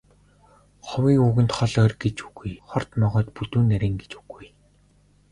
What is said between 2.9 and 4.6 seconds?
могойд бүдүүн нарийн гэж үгүй.